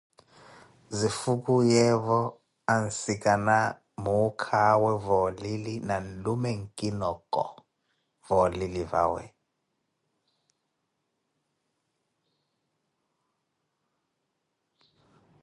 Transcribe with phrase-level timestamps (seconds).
[0.97, 2.19] Zifukuwiyeewo,
[2.75, 3.57] ansikana
[4.03, 7.43] muukawe va oulili na nlume nkinoko
[8.25, 9.23] va olili vawe